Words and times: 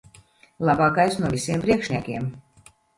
Labākais 0.69 1.19
no 1.21 1.33
visiem 1.37 1.65
priekšniekiem. 1.69 2.31